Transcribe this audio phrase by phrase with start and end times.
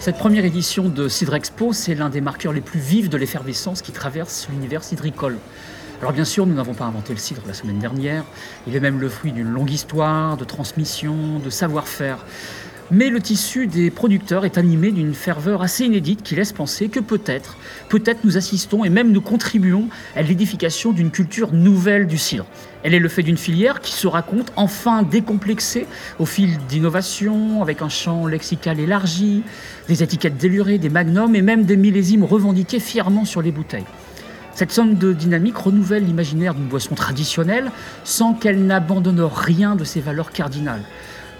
[0.00, 3.82] Cette première édition de Cidre Expo, c'est l'un des marqueurs les plus vifs de l'effervescence
[3.82, 5.38] qui traverse l'univers cidricole.
[6.00, 8.22] Alors bien sûr, nous n'avons pas inventé le cidre la semaine dernière,
[8.68, 12.24] il est même le fruit d'une longue histoire, de transmission, de savoir-faire.
[12.90, 17.00] Mais le tissu des producteurs est animé d'une ferveur assez inédite qui laisse penser que
[17.00, 17.58] peut-être,
[17.90, 22.46] peut-être nous assistons et même nous contribuons à l'édification d'une culture nouvelle du cidre.
[22.82, 25.86] Elle est le fait d'une filière qui se raconte enfin décomplexée
[26.18, 29.42] au fil d'innovations, avec un champ lexical élargi,
[29.86, 33.84] des étiquettes délurées, des magnums et même des millésimes revendiqués fièrement sur les bouteilles.
[34.54, 37.70] Cette somme de dynamique renouvelle l'imaginaire d'une boisson traditionnelle
[38.02, 40.82] sans qu'elle n'abandonne rien de ses valeurs cardinales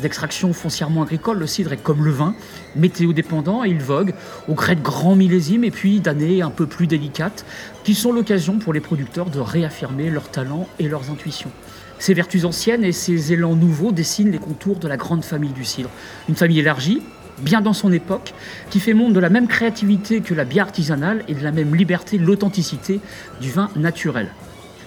[0.01, 2.35] d'extraction foncièrement agricole, le cidre est comme le vin,
[2.77, 4.15] météo dépendant et il vogue
[4.49, 7.45] au gré de grands millésimes et puis d'années un peu plus délicates
[7.85, 11.51] qui sont l'occasion pour les producteurs de réaffirmer leurs talents et leurs intuitions.
[11.99, 15.65] Ces vertus anciennes et ces élans nouveaux dessinent les contours de la grande famille du
[15.65, 15.91] cidre.
[16.29, 17.03] Une famille élargie,
[17.41, 18.35] bien dans son époque,
[18.71, 21.75] qui fait montre de la même créativité que la bière artisanale et de la même
[21.75, 23.01] liberté, l'authenticité
[23.41, 24.31] du vin naturel.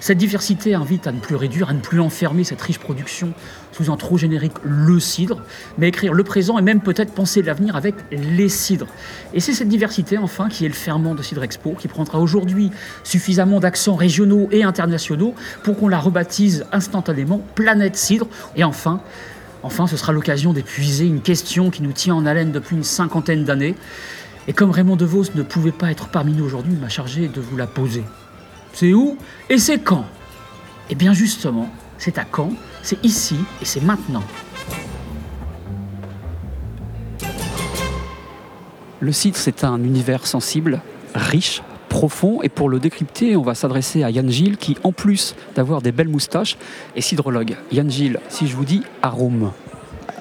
[0.02, 3.35] Cette diversité invite à ne plus réduire, à ne plus enfermer cette riche production
[3.71, 5.44] sous un trop générique le cidre,
[5.77, 8.88] mais écrire le présent et même peut-être penser l'avenir avec les cidres.
[9.35, 12.72] Et c'est cette diversité enfin qui est le ferment de Cidre Expo, qui prendra aujourd'hui
[13.03, 18.25] suffisamment d'accents régionaux et internationaux pour qu'on la rebaptise instantanément Planète Cidre.
[18.55, 19.02] Et enfin,
[19.61, 23.45] enfin ce sera l'occasion d'épuiser une question qui nous tient en haleine depuis une cinquantaine
[23.45, 23.75] d'années.
[24.47, 27.39] Et comme Raymond DeVos ne pouvait pas être parmi nous aujourd'hui, il m'a chargé de
[27.39, 28.03] vous la poser.
[28.73, 29.17] C'est où
[29.50, 30.05] et c'est quand?
[30.89, 32.52] Eh bien justement, c'est à quand,
[32.83, 34.23] c'est ici et c'est maintenant.
[39.00, 40.80] Le site, c'est un univers sensible,
[41.16, 42.41] riche, profond.
[42.44, 45.91] Et pour le décrypter, on va s'adresser à Yann Gilles, qui, en plus d'avoir des
[45.91, 46.56] belles moustaches,
[46.95, 47.56] est sidrologue.
[47.72, 49.52] Yann Gilles, si je vous dis arôme.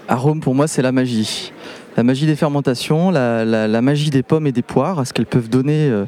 [0.09, 1.53] Arôme, pour moi, c'est la magie.
[1.98, 5.89] La magie des fermentations, la, magie des pommes et des poires, ce qu'elles peuvent donner
[5.89, 6.07] euh,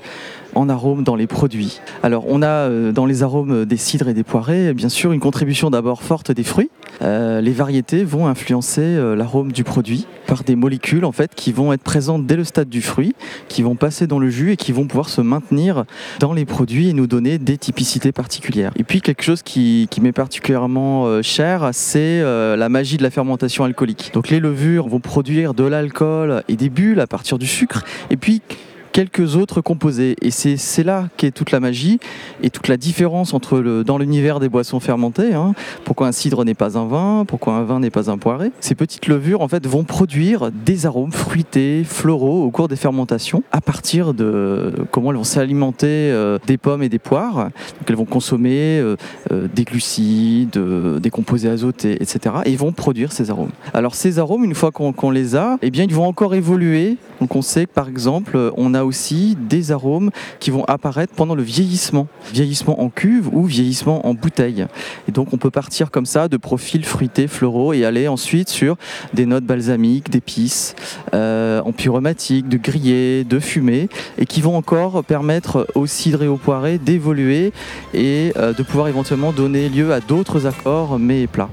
[0.54, 1.80] en arômes dans les produits.
[2.02, 5.20] Alors on a euh, dans les arômes des cidres et des poirées, bien sûr, une
[5.20, 6.70] contribution d'abord forte des fruits.
[7.02, 11.52] Euh, les variétés vont influencer euh, l'arôme du produit par des molécules en fait qui
[11.52, 13.14] vont être présentes dès le stade du fruit,
[13.48, 15.84] qui vont passer dans le jus et qui vont pouvoir se maintenir
[16.20, 18.72] dans les produits et nous donner des typicités particulières.
[18.76, 23.64] Et puis quelque chose qui, qui m'est particulièrement cher, c'est la magie de la fermentation
[23.64, 24.10] alcoolique.
[24.14, 27.84] Donc les levures vont produire de l'alcool et des bulles à partir du sucre.
[28.10, 28.42] Et puis
[28.92, 30.16] quelques autres composés.
[30.22, 31.98] Et c'est là qu'est toute la magie
[32.42, 35.34] et toute la différence entre le, dans l'univers des boissons fermentées.
[35.34, 35.54] Hein.
[35.84, 38.52] Pourquoi un cidre n'est pas un vin, pourquoi un vin n'est pas un poiré.
[38.60, 43.42] Ces petites levures en fait vont produire des arômes fruités, floraux au cours des fermentations
[43.50, 47.36] à partir de comment elles vont s'alimenter euh, des pommes et des poires.
[47.78, 48.96] Donc elles vont consommer euh,
[49.32, 50.58] euh, des glucides,
[51.00, 52.36] des composés azotés, etc.
[52.44, 53.50] Et ils vont produire ces arômes.
[53.72, 56.96] Alors ces arômes, une fois qu'on les a, eh bien ils vont encore évoluer.
[57.20, 60.10] Donc on sait que par exemple, on a aussi des arômes
[60.40, 64.66] qui vont apparaître pendant le vieillissement, vieillissement en cuve ou vieillissement en bouteille.
[65.08, 68.76] Et donc on peut partir comme ça de profils fruités, floraux et aller ensuite sur
[69.14, 70.74] des notes balsamiques, d'épices,
[71.14, 73.88] euh, empyromatiques, de grillé, de fumée,
[74.18, 77.52] et qui vont encore permettre au cidre et au poiré d'évoluer
[77.94, 81.50] et euh, de pouvoir éventuellement donner lieu à d'autres accords mais plats.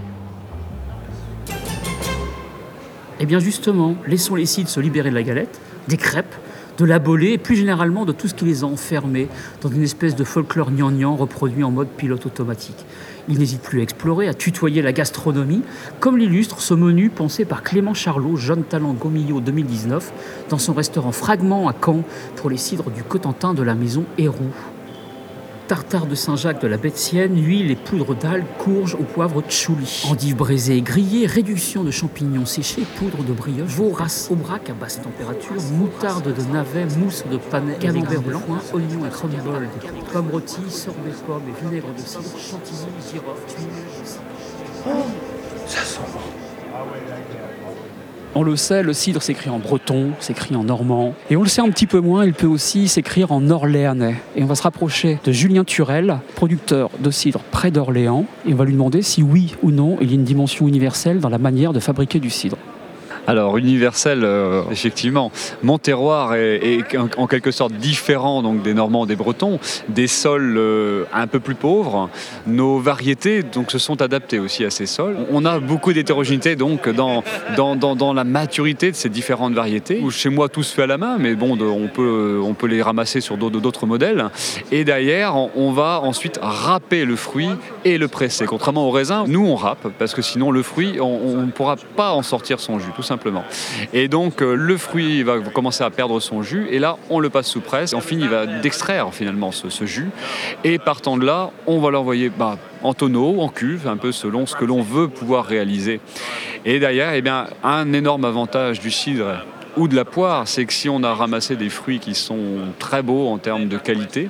[3.20, 6.36] Eh bien justement, laissons les cidres se libérer de la galette, des crêpes,
[6.80, 9.28] de la bolée et plus généralement de tout ce qui les a enfermés
[9.62, 12.86] dans une espèce de folklore gnangnan reproduit en mode pilote automatique.
[13.28, 15.62] Il n'hésite plus à explorer, à tutoyer la gastronomie,
[16.00, 20.14] comme l'illustre ce menu pensé par Clément Charlot, jeune talent Gomillot 2019,
[20.50, 22.04] dans son restaurant Fragment à Caen
[22.38, 24.50] pour les cidres du Cotentin de la maison Héroux
[25.70, 30.04] tartare de Saint-Jacques de la Sienne, huile et poudre d'algues, courge au poivre chouli.
[30.10, 33.96] Endives braisées et grillées, réduction de champignons séchés, poudre de brioche, veau
[34.32, 38.42] au braque à basse température, moutarde de navet, mousse de panais, camembert blanc,
[38.74, 39.70] oignon et crumble,
[40.12, 43.68] pommes rôties, sorbet pommes et vinaigre de cidre, chantilly, girofle, tuile
[44.88, 45.06] Oh,
[45.68, 46.00] ça sent
[48.36, 51.14] on le sait, le cidre s'écrit en breton, s'écrit en normand.
[51.30, 54.16] Et on le sait un petit peu moins, il peut aussi s'écrire en orléanais.
[54.36, 58.26] Et on va se rapprocher de Julien Turel, producteur de cidre près d'Orléans.
[58.48, 61.20] Et on va lui demander si oui ou non il y a une dimension universelle
[61.20, 62.58] dans la manière de fabriquer du cidre.
[63.30, 65.32] Alors universel, euh, effectivement.
[65.62, 66.80] Mon terroir est,
[67.16, 71.54] en quelque sorte différent donc des Normands, des Bretons, des sols euh, un peu plus
[71.54, 72.10] pauvres.
[72.48, 75.16] Nos variétés donc se sont adaptées aussi à ces sols.
[75.30, 77.24] On a beaucoup d'hétérogénéité donc dans,
[77.56, 80.02] dans, dans, la maturité de ces différentes variétés.
[80.10, 82.82] Chez moi tout se fait à la main, mais bon on peut, on peut les
[82.82, 84.30] ramasser sur d'autres modèles.
[84.72, 87.52] Et derrière on va ensuite râper le fruit
[87.86, 88.48] et le presser.
[88.48, 92.12] Contrairement au raisin, nous on râpe parce que sinon le fruit on ne pourra pas
[92.14, 93.19] en sortir son jus tout simplement
[93.94, 97.30] Et donc euh, le fruit va commencer à perdre son jus, et là on le
[97.30, 98.28] passe sous presse, on finit
[98.62, 100.10] d'extraire finalement ce, jus,
[100.64, 104.46] et partant de là, on va l'envoyer bah, en tonneau, en cuve, un peu selon
[104.46, 106.00] ce que l'on veut pouvoir réaliser.
[106.66, 109.44] Et derrière, eh bien, un énorme avantage du cidre
[109.78, 113.02] ou de la poire, c'est que si on a ramassé des fruits qui sont très
[113.02, 114.30] beaux en termes de qualité,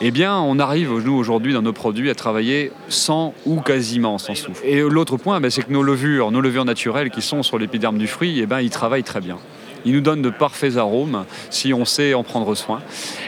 [0.00, 4.34] eh bien, on arrive, nous, aujourd'hui, dans nos produits, à travailler sans ou quasiment sans
[4.34, 4.64] souffle.
[4.64, 7.98] Et l'autre point, ben, c'est que nos levures, nos levures naturelles qui sont sur l'épiderme
[7.98, 9.38] du fruit, eh ben, ils travaillent très bien.
[9.84, 12.80] Ils nous donnent de parfaits arômes si on sait en prendre soin.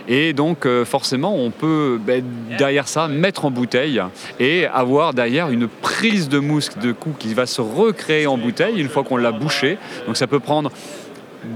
[0.08, 2.24] Et donc, euh, forcément, on peut, ben,
[2.56, 4.02] derrière ça, mettre en bouteille
[4.40, 8.80] et avoir derrière une prise de mousse de cou qui va se recréer en bouteille
[8.80, 9.78] une fois qu'on l'a bouché.
[10.06, 10.70] Donc, ça peut prendre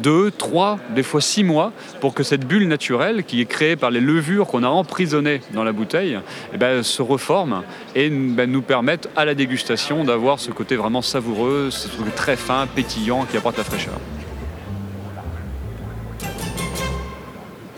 [0.03, 3.91] deux, trois, des fois six mois pour que cette bulle naturelle qui est créée par
[3.91, 6.19] les levures qu'on a emprisonnées dans la bouteille
[6.53, 7.63] eh ben, se reforme
[7.95, 12.37] et ben, nous permette à la dégustation d'avoir ce côté vraiment savoureux, ce côté très
[12.37, 13.95] fin, pétillant qui apporte la fraîcheur.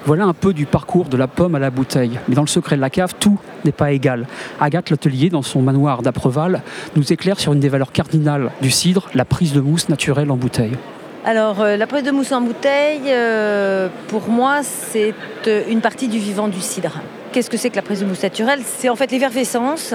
[0.05, 2.19] Voilà un peu du parcours de la pomme à la bouteille.
[2.29, 4.27] Mais dans le secret de la cave, tout n'est pas égal.
[4.61, 6.63] Agathe L'Atelier, dans son manoir d'Apreval,
[6.97, 10.37] nous éclaire sur une des valeurs cardinales du cidre, la prise de mousse naturelle en
[10.37, 10.77] bouteille.
[11.25, 15.15] Alors, euh, la prise de mousse en bouteille, euh, pour moi, c'est
[15.47, 17.01] euh, une partie du vivant du cidre.
[17.31, 19.95] Qu'est-ce que c'est que la prise de mousse naturelle C'est en fait l'effervescence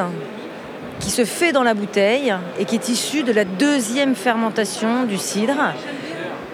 [1.02, 5.18] qui se fait dans la bouteille et qui est issue de la deuxième fermentation du
[5.18, 5.74] cidre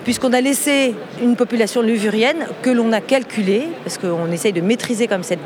[0.04, 5.08] puisqu'on a laissé une population levurienne que l'on a calculée, parce qu'on essaye de maîtriser
[5.08, 5.40] comme cette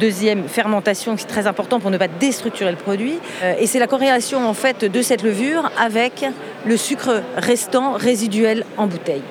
[0.00, 3.18] deuxième fermentation qui est très important pour ne pas déstructurer le produit.
[3.42, 6.24] Euh, et c'est la corrélation en fait de cette levure avec
[6.66, 9.22] le sucre restant résiduel en bouteille.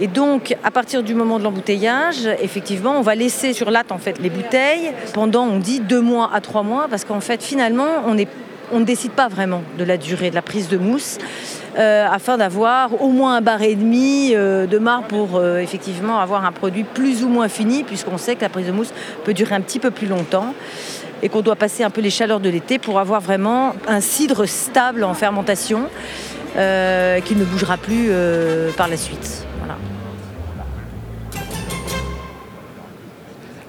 [0.00, 3.98] Et donc, à partir du moment de l'embouteillage, effectivement, on va laisser sur latte en
[3.98, 8.02] fait les bouteilles pendant, on dit, deux mois à trois mois, parce qu'en fait, finalement,
[8.06, 8.16] on,
[8.72, 11.18] on ne décide pas vraiment de la durée de la prise de mousse.
[11.78, 16.18] Euh, afin d'avoir au moins un bar et demi euh, de marc pour euh, effectivement
[16.18, 18.92] avoir un produit plus ou moins fini, puisqu'on sait que la prise de mousse
[19.24, 20.54] peut durer un petit peu plus longtemps
[21.22, 24.44] et qu'on doit passer un peu les chaleurs de l'été pour avoir vraiment un cidre
[24.46, 25.88] stable en fermentation
[26.54, 28.10] qui ne bougera plus
[28.76, 29.46] par la suite.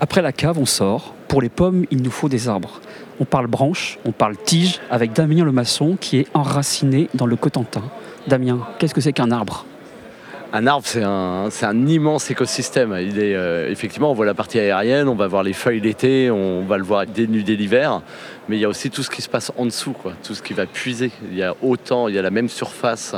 [0.02, 1.14] Après la cave, on sort.
[1.30, 2.82] Pour les pommes, il nous faut des arbres.
[3.24, 7.38] On parle branche, on parle tige, avec Damien le maçon qui est enraciné dans le
[7.38, 7.84] Cotentin.
[8.28, 9.66] Damien, qu'est-ce que c'est qu'un arbre?
[10.52, 12.92] Un arbre, c'est un, immense écosystème.
[12.92, 16.78] Euh, effectivement, on voit la partie aérienne, on va voir les feuilles l'été, on va
[16.78, 18.02] le voir dénudé l'hiver,
[18.50, 20.54] mais il y a aussi tout ce qui se passe en dessous, tout ce qui
[20.54, 21.10] va puiser.
[21.32, 23.16] Il y a autant, il y a la même surface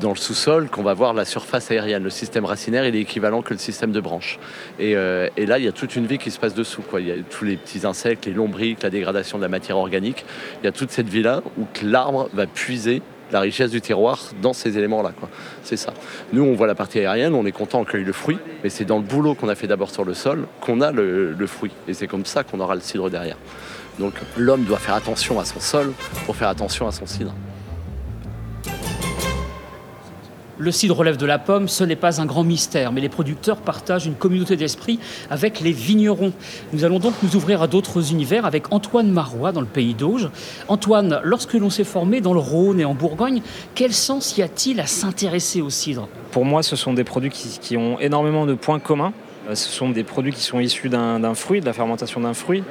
[0.00, 2.02] dans le sous-sol qu'on va voir la surface aérienne.
[2.02, 4.38] Le système racinaire, il est équivalent que le système de branches.
[4.78, 6.82] Et, euh, là, il y a toute une vie qui se passe dessous.
[6.98, 10.24] Il y a tous les petits insectes, les lombriques, la dégradation de la matière organique.
[10.62, 13.02] Il y a toute cette vie-là où l'arbre va puiser
[13.32, 15.12] la richesse du terroir dans ces éléments-là.
[15.64, 15.92] C'est ça.
[16.32, 18.84] Nous, on voit la partie aérienne, on est content, on cueille le fruit, mais c'est
[18.84, 21.72] dans le boulot qu'on a fait d'abord sur le sol qu'on a le fruit.
[21.88, 23.36] Et c'est comme ça qu'on aura le cidre derrière.
[23.98, 25.92] Donc l'homme doit faire attention à son sol
[26.26, 27.34] pour faire attention à son cidre.
[30.58, 33.58] Le cidre relève de la pomme, ce n'est pas un grand mystère, mais les producteurs
[33.58, 34.98] partagent une communauté d'esprit
[35.28, 36.32] avec les vignerons.
[36.72, 40.30] Nous allons donc nous ouvrir à d'autres univers avec Antoine Marois dans le pays d'Auge.
[40.68, 43.42] Antoine, lorsque l'on s'est formé dans le Rhône et en Bourgogne,
[43.74, 46.08] quel sens y a-t-il à s'intéresser au cidre?
[46.30, 49.12] Pour moi, ce sont des produits qui ont énormément de points communs.
[49.48, 52.62] Euh, ce sont des produits qui sont issus d'un fruit, de la fermentation d'un fruit.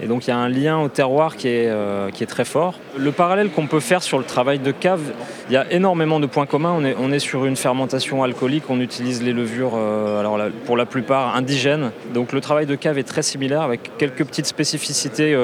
[0.00, 2.44] Et donc il y a un lien au terroir qui est, euh, qui est très
[2.44, 2.74] fort.
[2.96, 5.00] Le parallèle qu'on peut faire sur le travail de cave,
[5.48, 6.76] il y a énormément de points communs.
[6.98, 11.90] On est, sur une fermentation alcoolique, on utilise les levures euh, pour la plupart indigènes.
[12.14, 15.36] Donc le travail de cave est très similaire avec quelques petites spécificités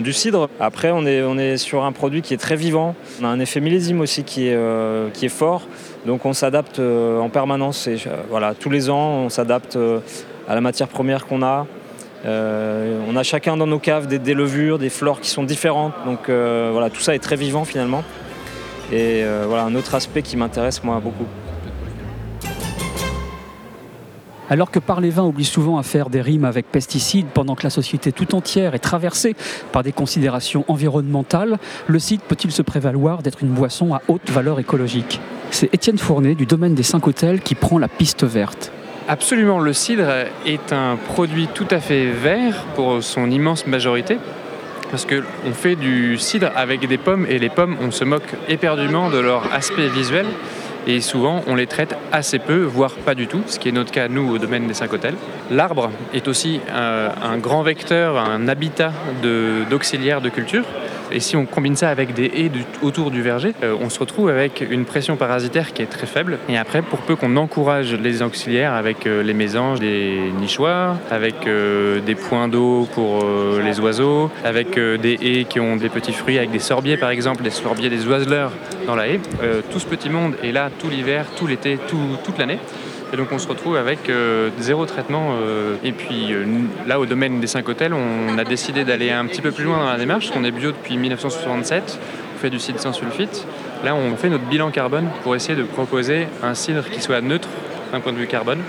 [0.00, 0.48] du cidre.
[0.60, 2.94] Après on est, on est sur un produit qui est très vivant.
[3.20, 5.62] On a un effet millésime aussi qui est, qui est fort.
[6.06, 7.86] Donc on s'adapte euh, en permanence.
[7.86, 10.00] Et, euh, voilà, tous les ans, on s'adapte euh,
[10.48, 11.66] à la matière première qu'on a.
[12.24, 15.92] on a chacun dans nos caves des, levures, des flores qui sont différentes.
[16.04, 18.02] Donc voilà, tout ça est très vivant finalement.
[18.92, 21.26] Et voilà, un autre aspect qui m'intéresse moi beaucoup.
[24.52, 27.62] Alors que par les vins oblige souvent à faire des rimes avec pesticides pendant que
[27.62, 29.34] la société tout entière est traversée
[29.72, 31.56] par des considérations environnementales,
[31.86, 35.22] le site peut-il se prévaloir d'être une boisson à haute valeur écologique?
[35.50, 38.70] C'est Étienne Fournet du domaine des 5 hôtels qui prend la piste verte.
[39.08, 44.18] Absolument, le cidre est un produit tout à fait vert pour son immense majorité
[44.90, 49.08] parce qu'on fait du cidre avec des pommes et les pommes, on se moque éperdument
[49.08, 50.26] de leur aspect visuel
[50.86, 53.92] et souvent on les traite assez peu, voire pas du tout, ce qui est notre
[53.92, 55.14] cas nous au domaine des cinq hôtels.
[55.50, 58.92] L'arbre est aussi euh, un grand vecteur, un habitat
[59.70, 60.64] d'auxiliaires de, culture.
[61.12, 62.50] Et si on combine ça avec des haies
[62.82, 66.38] autour du verger, euh, on se retrouve avec une pression parasitaire qui est très faible.
[66.48, 71.34] Et après, pour peu qu'on encourage les auxiliaires avec euh, les mésanges, des nichoirs, avec
[71.44, 73.24] des points d'eau pour
[73.62, 77.42] les oiseaux, avec des haies qui ont des petits fruits, avec des sorbiers par exemple,
[77.42, 78.52] des sorbiers des oiseleurs
[78.86, 79.20] dans la haie,
[79.70, 81.78] tout ce petit monde est là tout l'hiver, tout l'été,
[82.24, 82.58] toute l'année.
[83.12, 85.32] Et donc on se retrouve avec euh, zéro traitement.
[85.34, 86.44] Euh, et puis euh,
[86.86, 89.78] là, au domaine des 5 hôtels, on a décidé d'aller un petit peu plus loin
[89.78, 91.98] dans la démarche, parce qu'on est bio depuis 1967,
[92.34, 93.46] on fait du cidre sans sulfite.
[93.84, 97.48] Là, on fait notre bilan carbone pour essayer de proposer un cidre qui soit neutre
[97.92, 98.60] d'un point de vue carbone.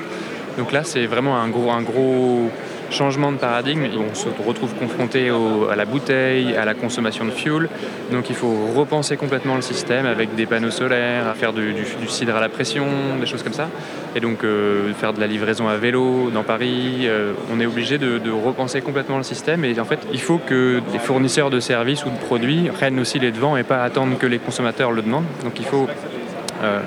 [0.58, 2.50] Donc là, c'est vraiment un gros, un gros
[2.94, 3.88] changement de paradigme.
[3.98, 5.30] On se retrouve confronté
[5.72, 7.68] à la bouteille, à la consommation de fuel.
[8.12, 11.74] Donc il faut repenser complètement le système avec des panneaux solaires, à faire du,
[12.08, 12.86] cidre à la pression,
[13.20, 13.70] des choses comme ça.
[14.16, 17.02] Et donc euh, faire de la livraison à vélo dans Paris.
[17.04, 19.66] Euh, on est obligé de, repenser complètement le système.
[19.66, 23.20] Et en fait, il faut que les fournisseurs de services ou de produits prennent aussi
[23.20, 25.26] les devants et pas attendre que les consommateurs le demandent.
[25.44, 25.88] Donc il faut
[26.64, 26.80] euh,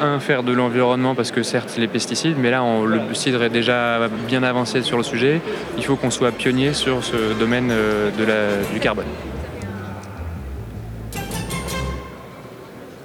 [0.00, 4.08] un, faire de l'environnement parce que certes les pesticides, mais là le cidre est déjà
[4.26, 5.40] bien avancé sur le sujet.
[5.76, 8.10] Il faut qu'on soit pionnier sur ce domaine euh,
[8.72, 9.06] du carbone.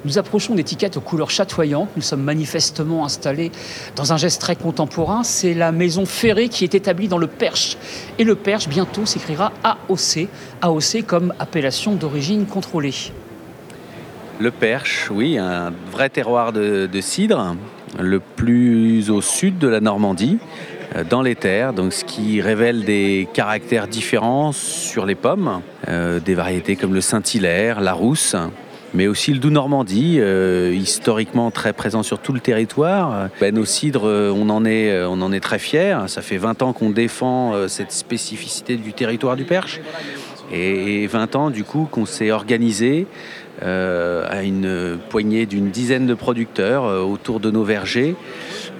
[0.05, 1.89] Nous approchons d'étiquettes aux couleurs chatoyantes.
[1.95, 3.51] Nous sommes manifestement installés
[3.95, 5.23] dans un geste très contemporain.
[5.23, 7.77] C'est la maison ferrée qui est établie dans le Perche.
[8.17, 10.29] Et le Perche, bientôt, s'écrira AOC.
[10.61, 13.11] AOC comme appellation d'origine contrôlée.
[14.41, 17.57] Le Perche, oui, un vrai terroir de, cidre,
[17.99, 20.37] le plus au sud de la Normandie,
[20.95, 26.21] euh, dans les terres, donc ce qui révèle des caractères différents sur les pommes, euh,
[26.21, 28.37] des variétés comme le Saint-Hilaire, la Rousse,
[28.93, 33.27] mais aussi le Doux Normandie, euh, historiquement très présent sur tout le territoire.
[33.41, 35.97] Ben, nos cidres, on en, est, on en est très fiers.
[36.07, 39.81] Ça fait 20 ans qu'on défend cette spécificité du territoire du Perche.
[40.51, 43.05] Et 20 ans, du coup, qu'on s'est organisé
[43.61, 48.15] à une poignée d'une dizaine de producteurs euh, autour de nos vergers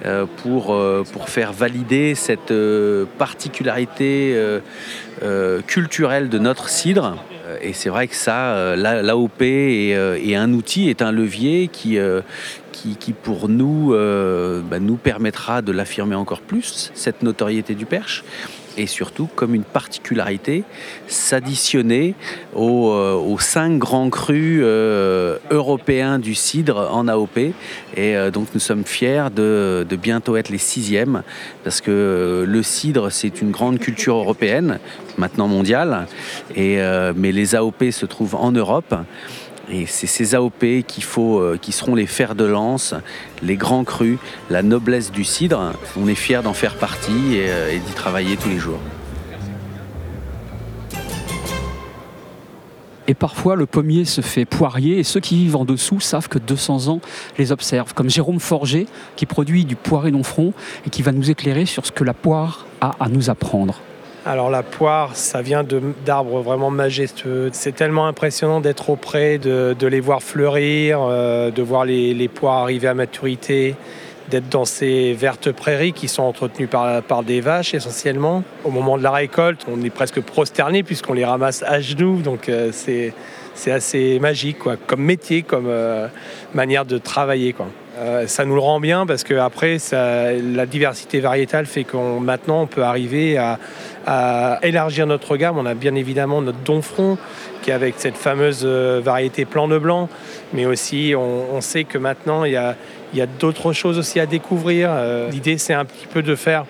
[0.06, 0.76] euh, pour,
[1.28, 2.52] faire valider cette
[3.18, 4.36] particularité
[5.66, 7.16] culturelle de notre cidre.
[7.62, 11.98] Et c'est vrai que ça, l'AOP est, un outil, est un levier qui,
[12.72, 18.24] qui, pour nous, bah, nous permettra de l'affirmer encore plus, cette notoriété du perche
[18.80, 20.64] et surtout comme une particularité
[21.06, 22.14] s'additionner
[22.54, 27.38] aux, euh, cinq grands crus euh, européens du cidre en AOP.
[27.38, 27.52] Et
[27.96, 31.22] euh, donc nous sommes fiers de, bientôt être les sixièmes
[31.62, 34.78] parce que le cidre c'est une grande culture européenne,
[35.18, 36.06] maintenant mondiale,
[36.56, 38.94] mais les AOP se trouvent en Europe.
[39.72, 42.94] Et c'est ces AOP euh, qui seront les fers de lance,
[43.40, 44.18] les grands crus,
[44.50, 45.74] la noblesse du cidre.
[45.96, 48.80] On est fiers d'en faire partie et, euh, et d'y travailler tous les jours.
[53.06, 56.38] Et parfois, le pommier se fait poirier et ceux qui vivent en dessous savent que
[56.38, 57.00] 200 ans
[57.38, 57.94] les observent.
[57.94, 58.86] Comme Jérôme Forger,
[59.16, 60.52] qui produit du poiré non front
[60.86, 63.80] et qui va nous éclairer sur ce que la poire a à nous apprendre.
[64.26, 65.64] Alors la poire, ça vient
[66.04, 67.48] d'arbres vraiment majestueux.
[67.52, 72.86] C'est tellement impressionnant d'être auprès, de, les voir fleurir, euh, de voir les, poires arriver
[72.86, 73.76] à maturité,
[74.28, 78.44] d'être dans ces vertes prairies qui sont entretenues par, par, des vaches essentiellement.
[78.64, 82.50] Au moment de la récolte, on est presque prosterné puisqu'on les ramasse à genoux, donc
[82.50, 83.14] euh, c'est
[83.66, 86.08] assez magique comme métier, comme euh,
[86.54, 87.52] manière de travailler.
[87.52, 87.66] Quoi.
[87.98, 92.62] Euh, ça nous le rend bien parce que après la diversité variétale fait qu'on maintenant
[92.62, 93.58] on peut arriver à,
[94.62, 95.58] élargir notre gamme.
[95.58, 97.18] On a bien évidemment notre donfront
[97.62, 100.08] qui est avec cette fameuse euh, variété plan de blanc,
[100.54, 104.90] mais aussi on, sait que maintenant il y a, d'autres choses aussi à découvrir.
[105.30, 106.64] L'idée c'est un petit peu de faire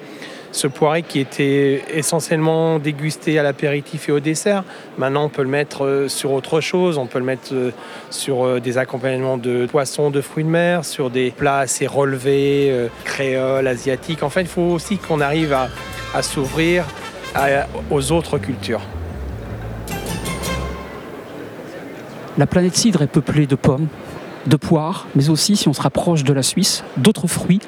[0.53, 4.65] ce poiré qui était essentiellement dégusté à l'apéritif et au dessert.
[4.99, 6.99] Maintenant, on peut le mettre euh, sur autre chose.
[6.99, 7.73] On peut le mettre euh,
[8.11, 12.89] sur euh, des accompagnements de poissons, de fruits de mer, sur des plats assez relevés,
[13.05, 14.23] créoles, asiatiques.
[14.23, 16.85] En fait, il faut aussi qu'on arrive à, s'ouvrir
[17.91, 18.83] aux autres cultures.
[22.39, 23.89] La planète cidre est peuplée de pommes,
[24.47, 27.61] de poires, mais aussi, si on se rapproche de la Suisse, d'autres fruits.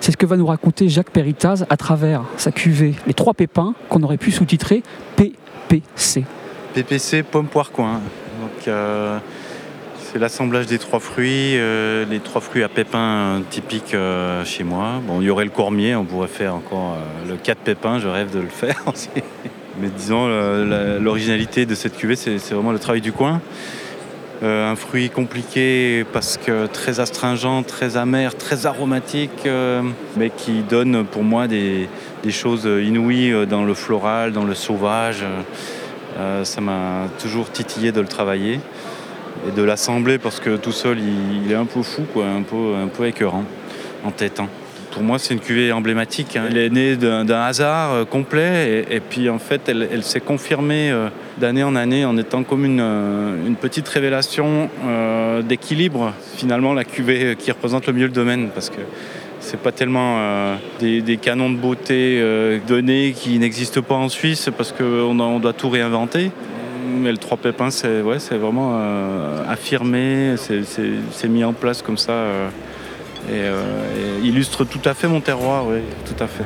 [0.00, 3.74] C'est ce que va nous raconter Jacques Peritas à travers sa cuvée Les Trois Pépins,
[3.88, 4.82] qu'on aurait pu sous-titrer
[5.16, 6.24] PPC.
[6.74, 8.00] PPC, pomme, poire, coin.
[8.68, 9.18] Euh,
[9.98, 15.00] c'est l'assemblage des trois fruits, euh, les trois fruits à pépins typiques euh, chez moi.
[15.06, 16.98] Bon, il y aurait le cormier, on pourrait faire encore
[17.28, 19.08] le 4 pépins, je rêve de le faire aussi.
[19.80, 20.28] Mais disons,
[21.00, 23.40] l'originalité de cette cuvée, c'est vraiment le travail du coin
[24.42, 29.82] un fruit compliqué parce que très astringent, très amer, très aromatique, euh,
[30.16, 31.88] mais qui donne pour moi des,
[32.30, 35.24] choses inouïes dans le floral, dans le sauvage.
[36.18, 38.60] Euh, ça m'a toujours titillé de le travailler
[39.48, 42.88] et de l'assembler parce que tout seul il, est un peu fou, un peu, un
[42.88, 43.44] peu écœurant
[44.04, 44.40] en tête.
[44.40, 44.48] Hein
[44.92, 46.36] pour moi, c'est une cuvée emblématique.
[46.36, 46.44] Hein.
[46.48, 51.08] Elle est née d'un hasard euh, complet et, puis en fait, elle, s'est confirmée euh,
[51.38, 54.68] d'année en année en étant comme une, euh, petite révélation
[55.44, 56.12] d'équilibre.
[56.36, 58.80] Finalement, la cuvée qui représente le mieux le domaine parce que
[59.40, 60.18] c'est pas tellement
[60.80, 62.20] des, canons de beauté
[62.66, 66.32] donnés qui n'existent pas en Suisse parce qu'on on doit tout réinventer.
[66.98, 68.80] Mais le trois pépins, c'est vraiment
[69.48, 72.14] affirmé, c'est mis en place comme ça.
[73.30, 76.44] Euh, et, illustre tout à fait mon terroir, oui, tout à fait.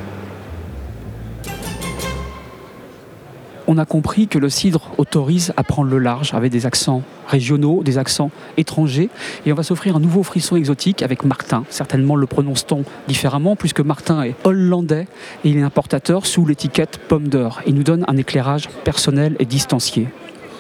[3.68, 7.82] On a compris que le cidre autorise à prendre le large avec des accents régionaux,
[7.82, 9.10] des accents étrangers.
[9.44, 11.64] Et on va s'offrir un nouveau frisson exotique avec Martin.
[11.68, 15.08] Certainement le prononce-t-on différemment puisque Martin est hollandais
[15.44, 17.60] et il est importateur sous l'étiquette Pomme d'Or.
[17.66, 20.06] Il nous donne un éclairage personnel et distancié.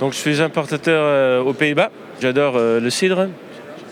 [0.00, 1.90] Donc je suis importateur euh, aux Pays-Bas.
[2.20, 3.28] J'adore euh, le cidre.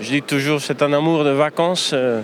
[0.01, 1.93] Je dis toujours, c'est un amour de vacances.
[1.95, 2.21] Euh,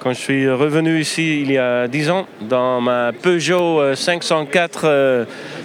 [0.00, 4.88] quand je suis revenu ici il y a 10 ans, dans ma Peugeot 504 euh,
[4.88, 5.24] euh,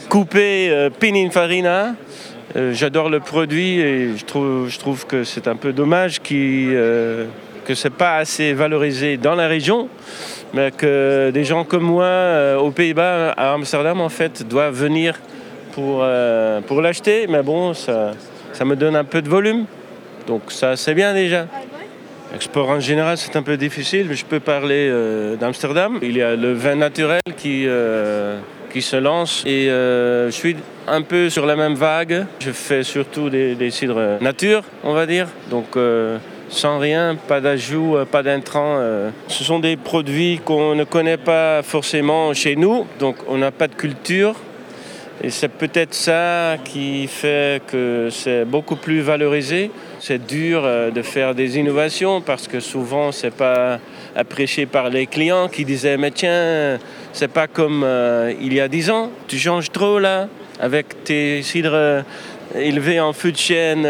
[0.09, 1.95] coupée Pininfarina,
[2.71, 4.25] j'adore le produit et je
[4.77, 7.25] trouve, que c'est un peu dommage que
[7.67, 9.89] ce n'est pas assez valorisé dans la région,
[10.53, 15.15] mais que des gens comme moi, aux Pays-Bas, à Amsterdam, en fait, doivent venir
[15.73, 16.03] pour,
[16.81, 17.25] l'acheter.
[17.27, 19.65] Mais bon, ça me donne un peu de volume.
[20.29, 21.47] Donc ça, c'est bien déjà.
[22.35, 25.97] Export en général, c'est un peu difficile, mais je peux parler euh, d'Amsterdam.
[26.03, 28.37] Il y a le vin naturel qui, euh,
[28.71, 30.55] qui se lance et euh, je suis
[30.87, 32.27] un peu sur la même vague.
[32.41, 35.27] Je fais surtout des, des cidres nature, on va dire.
[35.49, 35.75] Donc
[36.49, 38.79] sans rien, pas d'ajout, pas d'intrants.
[39.29, 43.67] Ce sont des produits qu'on ne connaît pas forcément chez nous, donc on n'a pas
[43.67, 44.35] de culture.
[45.21, 49.69] Et c'est peut-être ça qui fait que c'est beaucoup plus valorisé.
[49.99, 53.79] C'est dur euh, de faire des innovations parce que souvent c'est pas
[54.15, 56.79] apprécié par les clients qui disaient mais tiens
[57.11, 59.11] c'est pas comme euh, il y a dix ans.
[59.27, 62.01] Tu changes trop là avec tes cidres euh,
[62.55, 63.81] élevés en feu de chêne,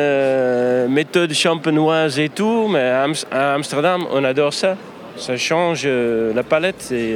[0.90, 2.68] méthode champenoise et tout.
[2.70, 2.90] Mais
[3.32, 4.78] à Amsterdam on adore ça.
[5.16, 7.16] Ça change la palette et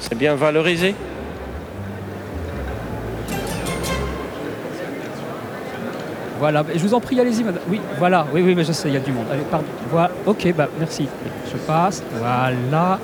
[0.00, 0.94] c'est bien valorisé.
[6.40, 7.60] Voilà, je vous en prie, allez-y, madame.
[7.68, 9.26] Oui, voilà, oui, oui, mais je sais, il y a du monde.
[9.30, 9.66] Allez, pardon.
[9.90, 11.06] Voilà, ok, bah merci.
[11.52, 12.98] Je passe, voilà.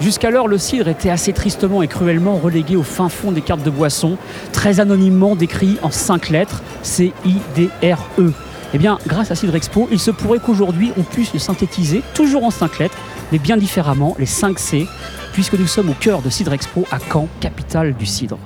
[0.00, 3.68] Jusqu'alors, le cidre était assez tristement et cruellement relégué au fin fond des cartes de
[3.68, 4.16] boisson,
[4.52, 8.32] très anonymement décrit en cinq lettres, C-I-D-R-E.
[8.72, 12.44] Eh bien, grâce à Cidre Expo, il se pourrait qu'aujourd'hui on puisse le synthétiser, toujours
[12.44, 12.96] en cinq lettres,
[13.32, 14.86] mais bien différemment, les 5 C,
[15.34, 18.38] puisque nous sommes au cœur de Cidre Expo à Caen, capitale du cidre.